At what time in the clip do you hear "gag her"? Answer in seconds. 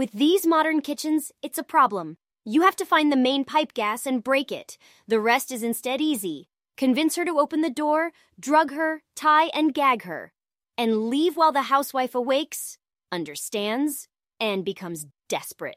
9.74-10.32